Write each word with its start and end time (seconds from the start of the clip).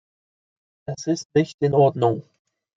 Es 0.87 1.05
ist 1.05 1.27
nicht 1.35 1.57
in 1.61 1.75
Ordnung. 1.75 2.23